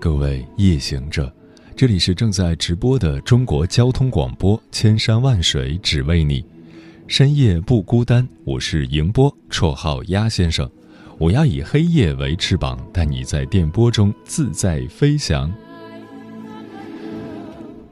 [0.00, 1.30] 各位夜行者，
[1.76, 6.42] 这里是正在直播的中国交通广播，千山万水只为你，
[7.06, 8.26] 深夜不孤单。
[8.44, 10.68] 我是迎波，绰号鸭先生。
[11.18, 15.52] 我要以黑夜为翅膀，带你在电波中自在飞翔。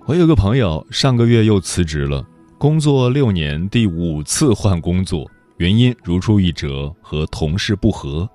[0.07, 8.27] 我有个朋友，上个月又辞职了，工作六年，第五次换工作，原因如出一辙，和同事不和。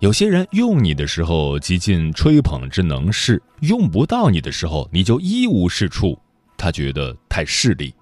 [0.00, 6.18] 有些人用你的时候极尽吹捧之能事，用不到你的时候你就一无是处，
[6.56, 7.92] 他觉得太势利。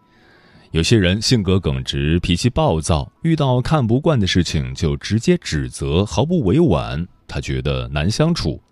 [0.71, 8.63] 有些人性格耿直，脾气暴躁，遇到看不惯的事情就直接指责，毫不委婉，他觉得难相处。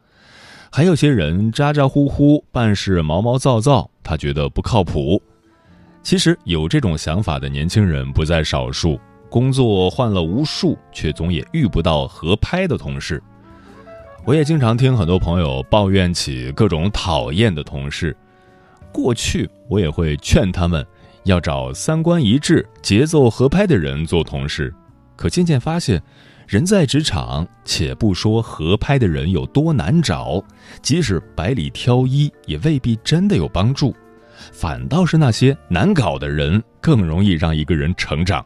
[0.70, 5.20] 还有些人咋咋呼呼，办事毛毛躁躁，他觉得不靠谱。
[6.00, 9.00] 其实有这种想法的年轻人不在少数。
[9.28, 13.22] 工作换了无数，却总也遇不到合拍的同事。
[14.24, 18.16] 我也经常听很多朋友抱怨起各种讨厌的同事。
[18.92, 20.84] 过去我也会劝他们
[21.24, 24.74] 要找三观一致、节奏合拍的人做同事。
[25.14, 26.02] 可渐渐发现，
[26.46, 30.42] 人在职场，且不说合拍的人有多难找，
[30.82, 33.94] 即使百里挑一，也未必真的有帮助。
[34.52, 38.44] 反倒是那些难搞的人，更容易让一个人成长。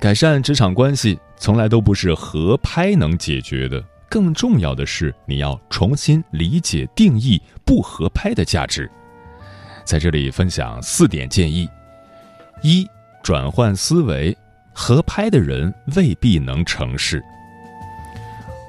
[0.00, 8.90] 改善职场关系从来都不是合拍能解决的，更重要的是你要重新理解定义不合拍的价值。
[9.84, 11.68] 在这里分享四点建议：
[12.62, 12.86] 一、
[13.22, 14.34] 转换思维，
[14.72, 17.22] 合拍的人未必能成事。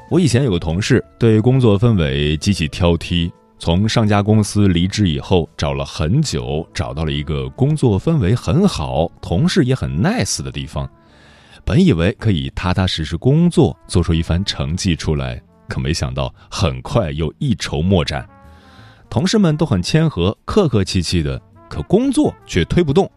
[0.09, 10.90] 我以前有个同事对工作氛围极其挑剔，从上家公司离职以后，找了很久，找到了一个工作氛围很好、同事也很 nice 的地方。
[11.63, 18.27] 本以为可以踏踏实实工作，做出一番成绩出来，可没想到很快又一筹莫展。
[19.09, 23.09] 同事们都很谦和、客客气气的，可工作却推不动。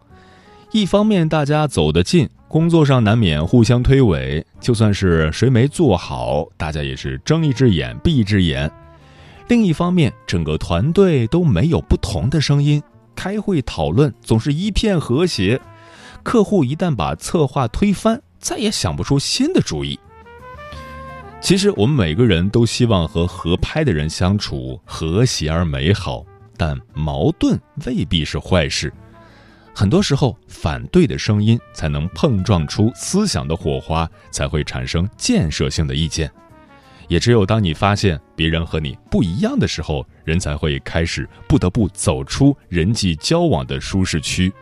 [0.71, 8.69] 一方面大家走得近，工作上难免互相推诿；就算是谁没做好，大家也是睁一只眼闭一只眼。
[9.47, 12.81] 另一方面，整个团队都没有不同的声音，
[13.15, 15.61] 开会讨论总是一片和谐。
[16.23, 19.99] 客户一旦把策划推翻，再也想不出新的主意。
[21.41, 26.23] 其实我们每个人都希望和合拍的人相处和谐而美好，
[26.55, 28.93] 但矛盾未必是坏事。
[29.73, 36.31] 很多时候，反对的声音才能碰撞出思想的火花，才会产生建设性的意见。
[37.07, 44.53] 也只有当你发现别人和你不一样的时候，人才会开始不得不走出人际交往的舒适区。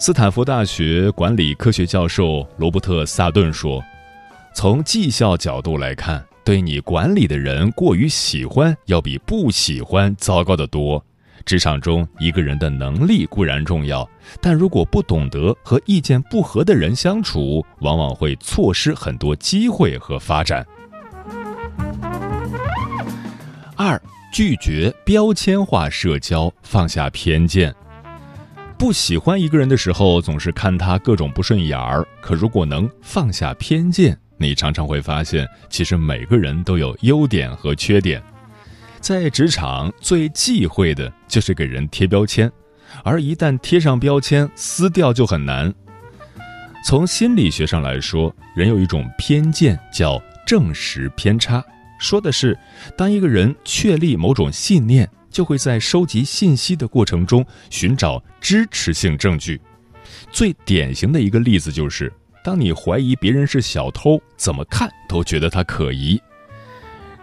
[0.00, 3.82] 斯坦福大学管理科学教授罗伯特·萨顿说
[4.54, 11.04] ：“从绩效角度来看，对你管理的人过于喜欢，要比不喜欢糟糕得多。
[11.44, 14.08] 职场中，一个人的能力固然重要，
[14.40, 20.64] 但如果不懂得和意见不合的人相处，往往会错失很多机会和发展。”
[23.74, 24.00] 二、
[24.32, 27.74] 拒绝标签化社交，放下偏见。
[28.78, 32.06] 不喜欢一个人的时候，总是看他各种不顺眼儿。
[32.20, 38.22] 可如果能放下偏见，你常常会发现，其实每个人都有优点和缺点。
[39.00, 42.50] 在职场最忌讳的就是给人贴标签，
[43.02, 45.74] 而一旦贴上标签，撕掉就很难。
[46.84, 51.62] 从心理学上来说，人有一种偏见叫证实偏差，
[51.98, 52.56] 说的是
[52.96, 55.10] 当一个人确立某种信念。
[55.38, 59.60] 就会在收集信息的过程中寻找支持性证据。
[60.32, 62.12] 最典型的一个例子就是，
[62.42, 66.20] 当你怀疑别人是小偷，怎么看都觉得他可疑。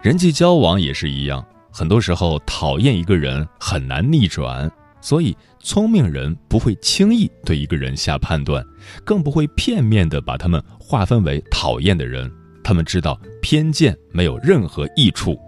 [0.00, 4.72] 人际交往也是一样，很多时候讨厌一个人很难逆转，
[5.02, 8.64] 所以聪明人不会轻易对一个人下判断，
[9.04, 12.32] 更不会片面的把他们划分为讨厌的人。
[12.64, 15.38] 他们知道偏见没有任何益处。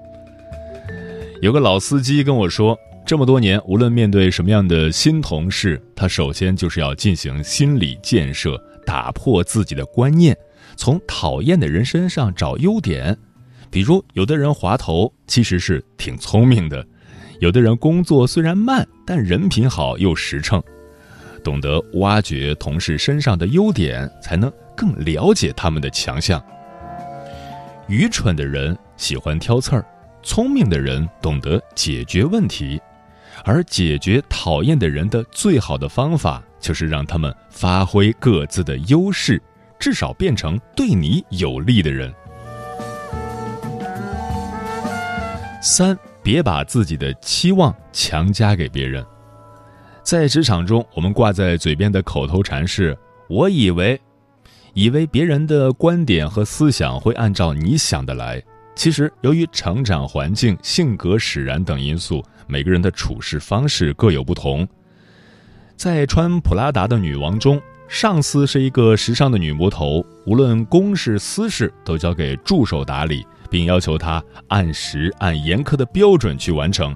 [1.40, 2.76] 有个老司机跟我说，
[3.06, 10.36] 这么多年，无论面对什么样的新同事，他首先就是要进行心理建设，打破自己的观念，
[10.76, 13.16] 从讨厌的人身上找优点。
[13.70, 16.82] 比如，有的人滑头其实是挺聪明的；
[17.38, 20.60] 有的人工作虽然慢，但人品好又实诚。
[21.44, 26.42] 懂得挖掘同事身上的优点，才能更了解他们的强项。
[27.86, 29.86] 愚蠢的人喜欢挑刺儿，
[30.28, 32.78] 聪明的人懂得解决问题，
[33.46, 39.40] 而解决讨厌的人的最好的方法，就是让他们发挥各自的优势，
[39.78, 42.12] 至少变成对你有利的人。
[45.62, 49.02] 三，别把自己的期望强加给别人。
[50.02, 52.96] 在职场中，我们挂在嘴边的口头禅是
[53.30, 53.98] “我以为”，
[54.74, 58.42] 以为别人的观点和思想会按照你想的来。
[58.78, 64.66] 其实，由于成长环境、性格使然等因素，每个人的处事方式各有不同。
[65.74, 76.94] 在穿普拉达的女王中，上司是一个时尚的女魔头，无论公事私事都交给助手打理，并要求她按时按严苛的标准去完成。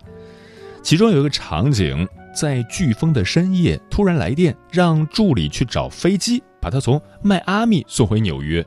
[0.84, 2.06] 其中有一个场景。
[2.34, 8.64] 在飓风的深夜，突然来电，让助理去找飞机，把他从迈阿密送回纽约。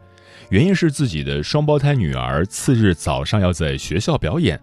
[0.49, 4.59] 原因是自己的双胞胎女儿次日早上要在学校表演。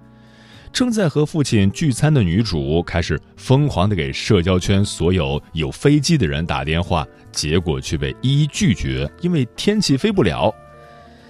[0.72, 10.54] 正在和父亲聚餐的女主开始疯狂地给社交圈所有有飞机的人打电话，结果却被一一拒绝，因为天气飞不了。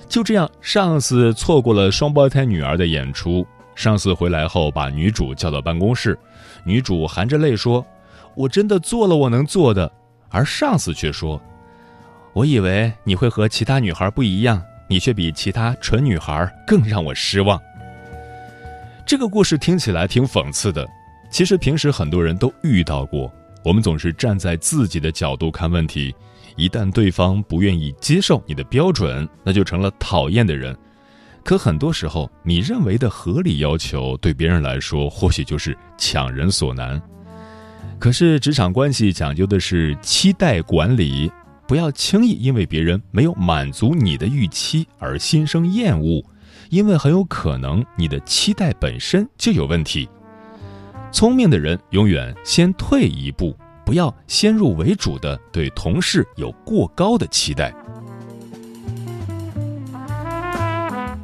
[0.08, 3.44] 就这样，上司错过了双胞胎女儿的演出。
[3.74, 6.16] 上司回来后，把女主叫到办公室。
[6.64, 7.84] 女主含着泪说
[8.36, 9.90] ：“我真的做了我能做的。”
[10.28, 11.42] 而上司却说
[12.34, 17.60] ：“我以为你会和其他女孩不一样，你却比其他蠢女孩更让我失望。”
[19.04, 20.88] 这个故事听起来挺讽刺的，
[21.30, 23.32] 其实平时很多人都遇到过。
[23.64, 26.14] 我们总是站在自己的角度看问题，
[26.56, 30.76] 一旦对方不愿意接受你的标准，那就成了讨厌的人。
[31.44, 37.00] 可很多时候，你认为的合理要求，对别人来说或许就是强人所难。
[37.98, 41.30] 可是职场关系讲究的是期待管理，
[41.66, 46.22] 不要轻易因为别人没有满足你的预期而心生厌恶，
[46.70, 50.08] 因为很有可能你的期待本身就有问题。
[51.10, 57.74] 聪明的人永远先退一步，不要先入为主的对同事有过高的期待。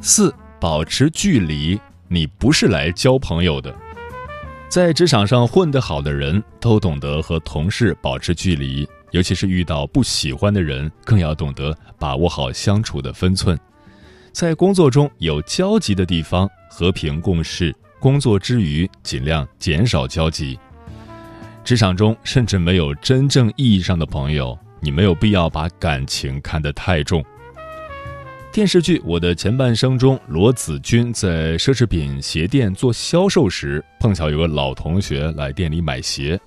[0.01, 1.79] 四，保持距离。
[2.11, 3.71] 你不是来交朋友的。
[4.67, 13.57] 在职场上混得好的人都懂得和同事保持距离，尤其是遇到不喜欢的人，更要懂得把握好相处的分寸。
[14.31, 20.57] 在工作中有交集的地方，和平共事；工作之余，尽量减少交集。
[21.63, 27.23] 职场中甚至没有真正意义上的朋友，你没有必要把感情看得太重。
[28.51, 36.39] 电视剧《我的前半生》中，罗子君在奢侈品鞋店做销售时，碰巧有个老同学来店里买鞋。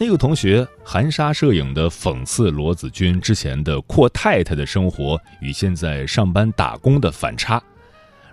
[0.00, 7.60] 那个同学含沙射影地讽刺罗子君之前的阔太太的生活与现在上班打工的反差。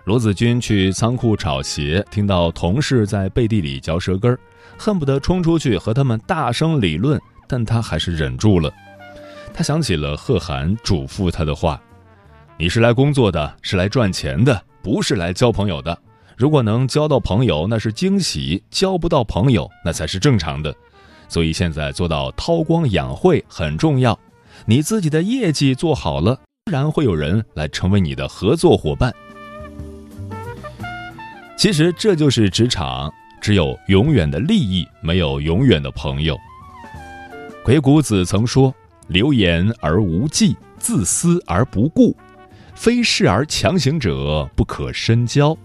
[0.03, 4.37] 罗子君去仓库找鞋，听到同事在背地里嚼舌根儿，
[4.77, 8.71] 恨不得冲出去和他们大声理论，但他还是忍住了。
[9.51, 11.81] 他想起了贺涵嘱咐他的话。
[12.57, 15.97] 你是来工作的，是来赚钱的，不是来交朋友的。
[16.37, 20.73] 如果能交到朋友，那是惊喜；交不到朋友，那才是正常的。
[21.27, 24.17] 所以现在做到韬光养晦很重要。
[24.65, 29.13] 你自己的业绩做好了，自然会有人来成为你的合作伙伴。
[31.57, 36.37] 其实这就是职场，只有永远的利益，没有永远的朋友。
[37.63, 38.73] 鬼谷子曾说
[39.07, 42.15] ：“流言而无忌，自私而不顾。”
[42.75, 45.57] 非事而强行者不可深交，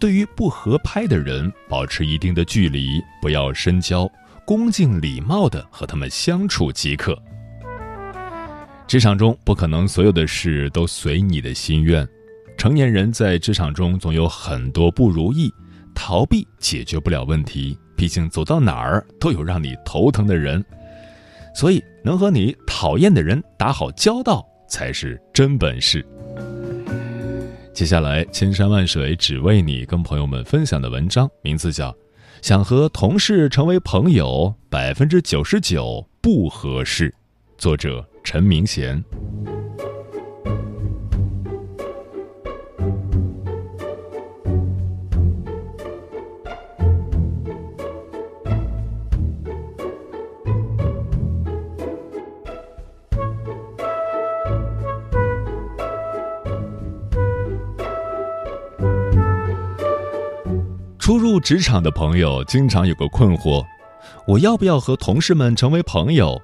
[0.00, 4.10] 对于不合拍的人，保持一定的距离，不要深交，
[4.50, 7.16] 恭敬礼貌的和他们相处即可。
[8.84, 12.04] 职场中不可能所有的事都随你的心愿，
[12.58, 15.48] 成年人在职场中总有很多不如意，
[15.94, 20.64] 逃避解决不了问题，毕竟走到哪儿都有让你头疼的人，
[21.54, 26.04] 所以能和你讨厌的人打好交道才是真本事。
[27.72, 31.92] 接下来，千山万水只为你，跟朋友们分享的文章名字叫
[32.42, 37.10] 《想和同事成为朋友，百分之九十九不合适》，
[37.58, 39.02] 作者陈明贤。
[61.40, 63.64] 职场的朋友经常有个困惑：
[64.26, 66.40] 我要不要和同事们成为朋友？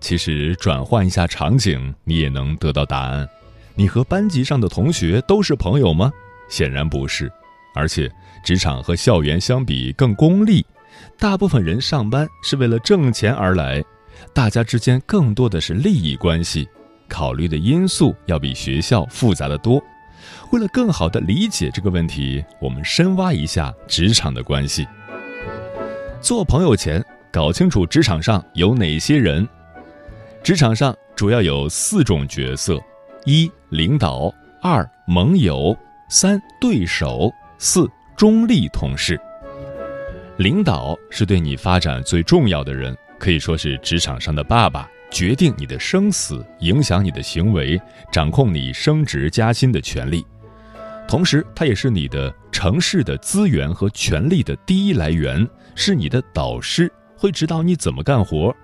[0.00, 3.28] 其实转换一下场景，你也能得到答案。
[3.74, 6.12] 你和班级上的同学都是朋友吗？
[6.48, 7.30] 显然不是。
[7.74, 8.10] 而且，
[8.44, 10.64] 职场和校园相比更功利，
[11.18, 13.84] 大部分人上班是为了挣钱而来，
[14.32, 16.66] 大家之间更多的是利益关系，
[17.08, 19.82] 考虑的因素要比学校复杂的多。
[20.50, 24.86] 为了更好的理解这个问题，我们深挖一下职场的关系。
[26.20, 29.46] 做朋友前，搞清楚职场上有哪些人。
[30.42, 32.80] 职场上主要有四种角色：
[33.24, 35.76] 一、领导；二、盟友；
[36.08, 37.32] 三、对手。
[37.58, 39.18] 四中立同事，
[40.36, 47.80] 领导是对你发展最重要的人，可以说是职场上的爸爸，决定你的生死，影响你的行为，
[48.12, 50.24] 掌控你升职加薪的权利。
[51.08, 58.54] 同时，他也是你的城市的资源和权力的第一来源，是你的导师，会指导你怎么干活。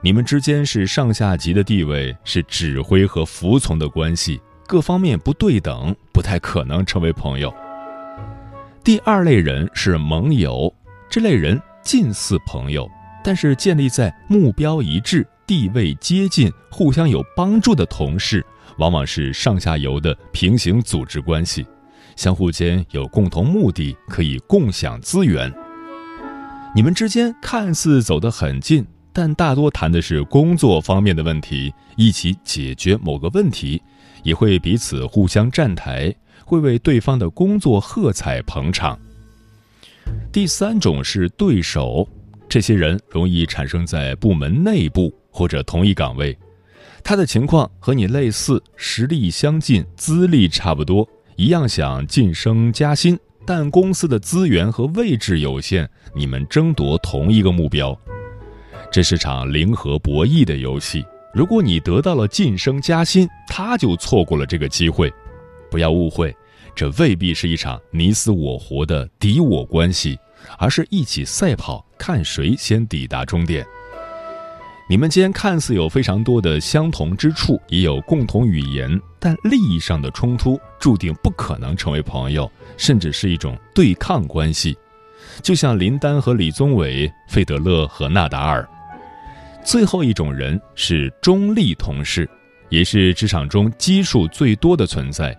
[0.00, 7.52] 你们之间是上下级的地位，是指挥和服从的关系，各方面不对等，不太可能成为朋友。
[8.84, 10.72] 第二类人是盟友，
[11.10, 12.88] 这类人近似朋友，
[13.22, 18.44] 但是建立在目标一致、地位接近、互相有帮助的同事，
[18.78, 21.66] 往往是上下游的平行组织关系，
[22.16, 25.52] 相互间有共同目的，可以共享资源。
[26.74, 33.82] 你们之间看似走得很近，但大多谈的是工作方面的问题，一起解决某个问题，
[34.22, 36.14] 也会彼此互相站台。
[36.44, 38.98] 会为对方的工作喝彩捧场。
[40.30, 42.06] 第三种是对手，
[42.46, 46.38] 这些人容易产生在部门内部或者同一岗位，
[47.02, 57.98] 他的情况和你类似，实力相近，资历差不多，一样想晋升加薪，但公司的资源和位置有限，你们争夺同一个目标，
[58.92, 61.04] 这是场零和博弈的游戏。
[61.34, 65.12] 如果你得到了晋升加薪，他就错过了这个机会。
[65.70, 66.32] 不要误会。
[66.74, 70.18] 这未必是一场你死我活的敌我关系，
[70.56, 73.62] 而是一起赛跑，看谁先抵达终点。
[74.92, 84.76] 你们间看似有非常多的相同之处，也有共同语言，但利益上的冲突注定不可能成为朋友，甚至是一种对抗关系。
[85.40, 88.68] 就像林丹和李宗伟、费德勒和纳达尔。
[89.64, 92.28] 最后一种人是中立同事，
[92.68, 95.34] 也是职场中基数最多的存在。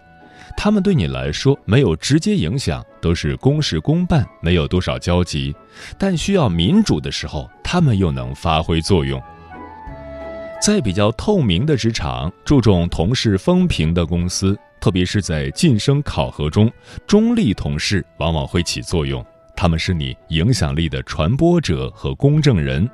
[0.57, 5.55] 他们对你来说没有直接影响，都是公事公办，没有多少交集。
[5.95, 9.22] 但需要民主的时候，他们又能发挥作用。
[10.63, 16.72] 在比较透明的职场、注重同事风评的公司，特别是在晋升考核中，
[17.05, 19.22] 中立同事往往会起作用。
[19.58, 22.89] 他们是你影响力的传播者和公证人。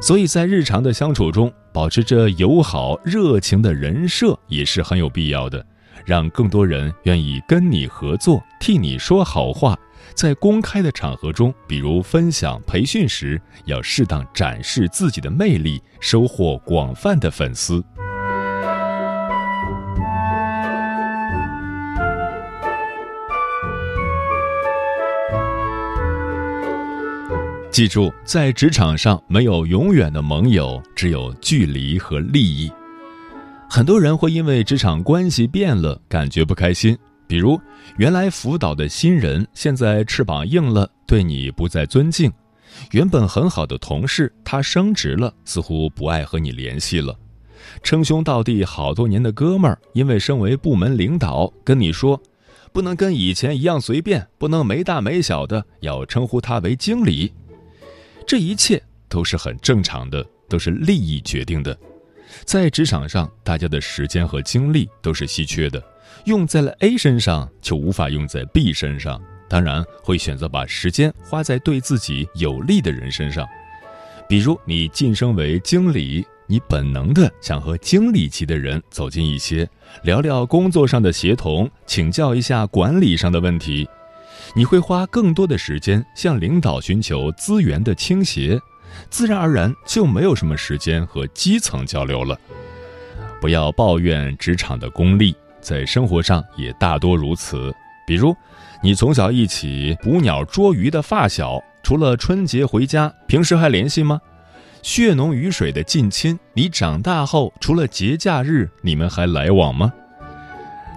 [0.00, 5.62] 所以在日常的相处中，保持着友好热情的人设也是很有必要的。
[6.06, 9.78] 让更多人愿意跟你合作，替你说好话。
[10.14, 17.82] 在公开的场合中，比如分享培训时，要适当展示自己的魅力，收获广泛的粉丝。
[27.70, 32.70] 记住，在职场上没有永远的盟友，只有距离和利益。
[33.66, 36.94] 很多人会因为职场关系变了，感觉不开心。
[37.32, 37.58] 比如，
[37.96, 42.30] 原来辅导的新人，现在翅膀硬了，对你不再尊敬；
[42.90, 47.14] 原本很好的同事，他升职了，似乎不爱和你联系了；
[47.82, 52.20] 称兄道弟好多年的哥们儿，因为身为部门领导，跟你说，
[52.70, 57.32] 不能跟以前一样随便，不能没大没小的，要称呼他为经理。
[58.26, 61.74] 这一切都是很正常的，都是利益决定的。
[62.44, 65.82] 在职场上，大家的时间和精力都是稀缺的，
[66.24, 73.46] 用在了 A 身上就无法用在 B 身上，当然会选择把时间花在对自己有利的人身上。
[74.28, 79.68] 比如你晋升为经理，你本能的想和经理级的人走近一些，
[80.04, 83.86] 聊聊工作上的协同，请教一下管理上的问题，
[84.54, 88.58] 你会花更多的时间向领导寻求资源的倾斜。
[89.10, 92.38] 自然而然就没有什么时间和基层交流了。
[93.40, 97.72] 不要抱怨职场的功利，在生活上也大多如此。
[98.06, 98.36] 比如，
[98.82, 104.20] 你从小一起捕鸟捉鱼的发小，除了春节回家，平时还联系吗？
[104.82, 109.92] 血浓于水的近亲，你长大后除了节假日，你们还来往吗？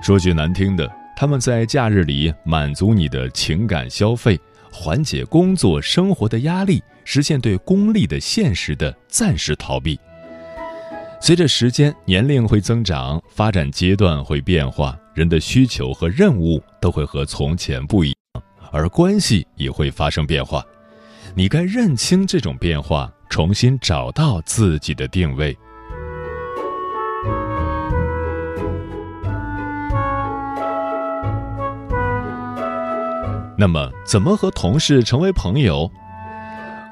[0.01, 4.39] 说句难听的，他们在假日里满足你的情感消费，
[4.71, 9.99] 缓解工作生活的压力，实现对功利的现实的暂时逃避。
[11.25, 20.63] 随着时间年龄会增长，发展阶段会变化，人的需求和任务都会和从前不一样，而关系也会发生变化。
[21.33, 25.57] 你该认清这种变化，重新找到自己的定位。
[33.57, 35.91] 那么，怎么和同事成为朋友？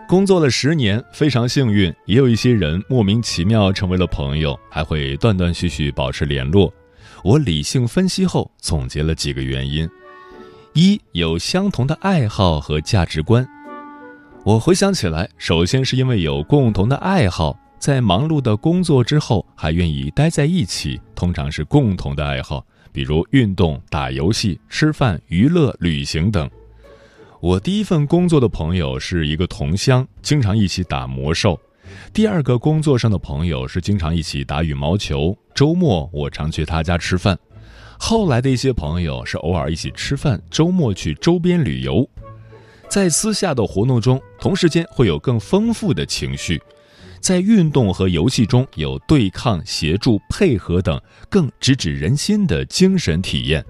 [0.08, 6.72] 工作了十年，非常幸运，也有一些人莫名其妙成为了朋友，还会断断续续保持联络。
[7.24, 9.90] 我理性分析后，总结了几个原因：
[10.74, 13.48] 一有相同的爱好和价值观。
[14.44, 22.64] 我回想起来，首先是因为有共同的爱好，在忙碌的工作之后还愿意待在一起，通常是共同的爱好。
[22.92, 26.48] 比如运动、打游戏、吃饭、娱乐、旅行等。
[27.44, 31.60] 我第一份工作的朋友是一个同乡，经常一起打魔兽。
[32.14, 37.38] 第二个工作上的朋友是经常一起打羽毛球，周末我常去他家吃饭。
[38.00, 42.10] 后来的一些朋友是偶尔一起吃饭，周末去周边旅游。
[42.88, 46.62] 在私下的活动中，同时间会有更丰富的情绪。
[47.20, 50.98] 在运动和游戏中有对抗、协助、配合等
[51.30, 53.66] 更直指人心的精神体验。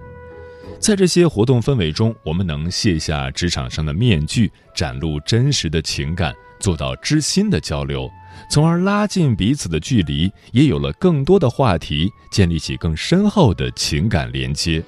[0.84, 8.06] 在这些活动氛围中，我们能卸下职场上的面具，展露真实的情感，做到知心的交流，
[8.50, 14.84] 从而拉近彼此的距离，也有了更多的话题，建立起更深厚的情感连接。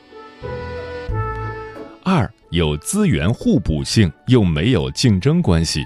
[2.05, 5.83] 二有资源互补性，又没有竞争关系。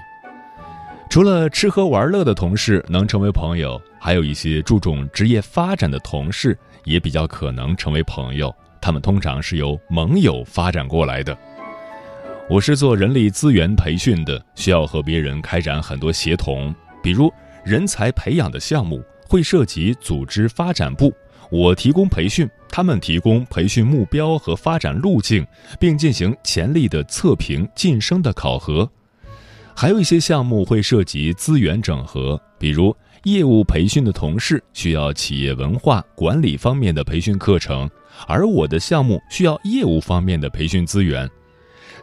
[1.09, 8.53] 除了吃喝玩乐的同事能成为朋友，还有一些注重职业发展的同事也比较可能成为朋友。
[8.81, 11.37] 他们通常是由盟友发展过来的。
[12.49, 17.31] 我是做人力资源培训的，需要和别人开展很多协同，比如
[17.63, 21.13] 人才培养的项目会涉及组织发展部，
[21.49, 25.45] 我提供培训，他们提供培训目标和发展路径，
[25.79, 28.89] 并进行潜力的测评、晋升的考核。
[29.73, 37.89] 还有一些项目会涉及资源整合，比如业务培训的同事需要企业文化管理方面的培训课程，
[38.27, 41.29] 而我的项目需要业务方面的培训资源。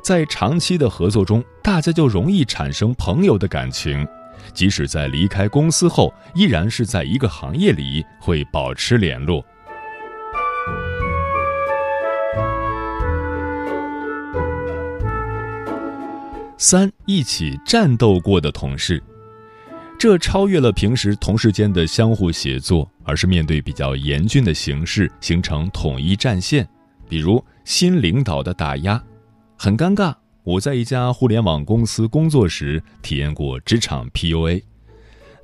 [0.02, 4.06] 在长期的合作中，大家就容易产生朋友的感情，
[4.54, 9.44] 即使在离开公司后，依然是在一个行业里会保持联络。
[16.56, 19.02] 三一起战斗过的同事，
[19.98, 26.66] 这超越了平时同事间的相互协作，而是面对比较严峻的形势形成统一战线。
[27.08, 29.02] 比如新领导的打压，
[29.56, 30.14] 很尴尬。
[30.44, 34.62] 我在一家互联网公司工作时，体验过职场 PUA。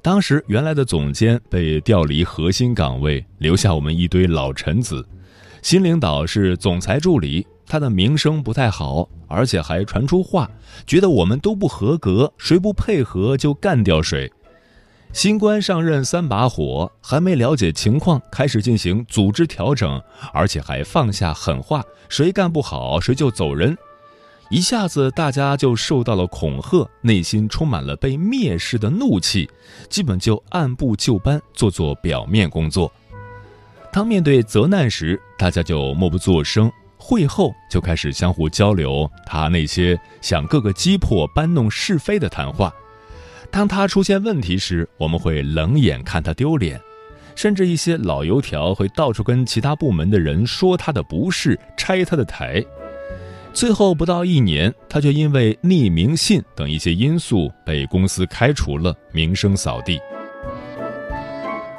[0.00, 5.04] 当时原来的总监被调离核心岗位，留下我们一堆老臣子。
[5.62, 7.44] 新领导是总裁助理。
[7.66, 10.48] 他的名声不太好，而且还传出话，
[10.86, 14.30] 觉得我们都不合格，谁不配合就干掉谁。
[15.14, 23.78] 新官上任三把火，还没了解情况，开始进行组织调整，而且还放下狠话，谁干不好谁就走人。
[24.50, 29.48] 一下子大家就受到了恐吓，内心充满了被蔑视的怒气，
[29.88, 32.92] 基本就按部就班做做表面工作。
[33.92, 36.70] 当面对责难时，大家就默不作声。
[36.98, 42.74] 会后就开始相互交流他那些想各个击破、搬弄是非的谈话。
[43.54, 46.80] 当他出现问题时，我们会冷眼看他丢脸，
[47.36, 52.60] 甚至一些老油条会到处跟其他部门的人说他的不是，拆他的台。
[53.52, 60.00] 最后不到一年，他就因为匿名信等一些因素被公司开除了，名声扫地。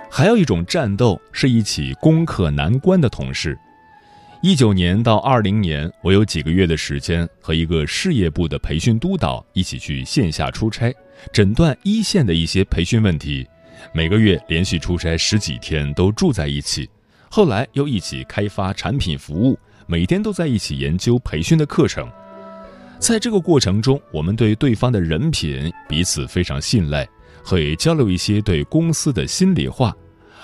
[0.09, 3.59] 还有一种战斗是一起攻克难关的同事。
[4.45, 10.93] 一九年到二零年，我有几个月的时间和一个事业部的培训督导一起去线下出差，
[11.33, 13.43] 诊断一线的一些培训问题。
[13.91, 16.87] 每个月连续出差十几天，都住在一起。
[17.27, 22.07] 后来又一起开发产品服务，每天都在一起研究培训的课程。
[22.99, 27.09] 在这个过程中，我们对对方的人品彼此非常信赖，
[27.43, 29.91] 会交流一些对公司的心里话。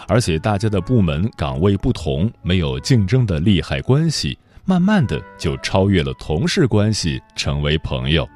[0.07, 8.27] 而且大家的部门岗位不同，没有竞争的利害关系，慢慢的就超越了同事关系，成为朋友。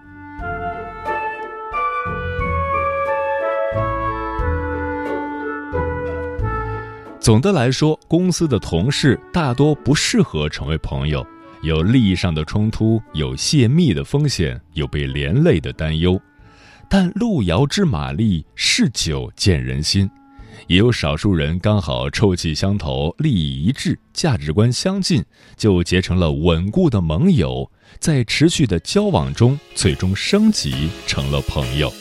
[7.19, 11.25] 总的来说，公司的同事大多不适合成为朋友，
[11.63, 16.21] 有利益上的冲突，有泄密的风险，有被连累的担忧。
[16.87, 20.07] 但路遥知马力，事久见人心。
[20.67, 25.23] 也有少数人刚好臭气相投、利益一致、价值观相近，
[25.55, 31.91] 就结成了稳固的盟友，在持续的交往中，最终升级成了朋友。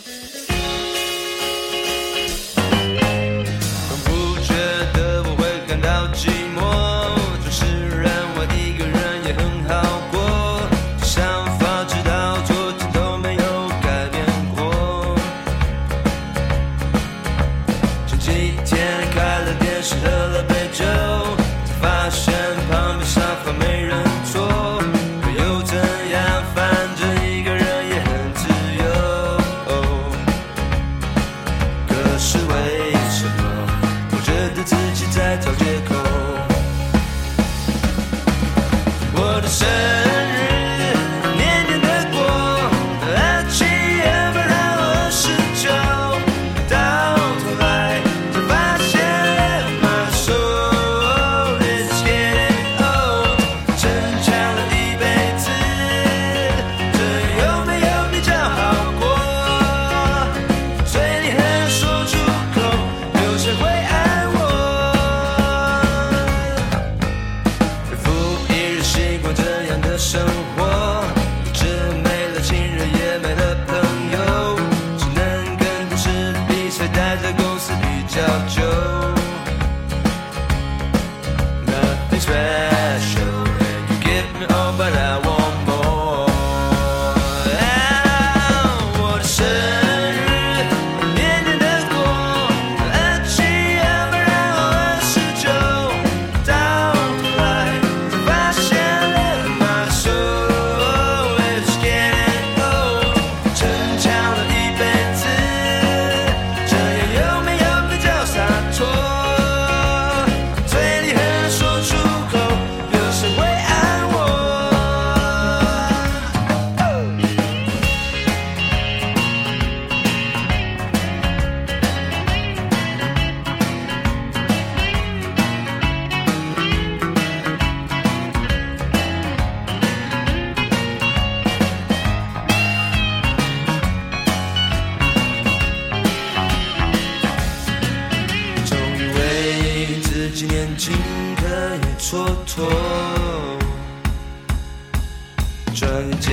[145.85, 146.33] 转眼间，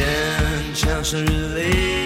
[0.73, 2.00] 墙上日历页页掉落。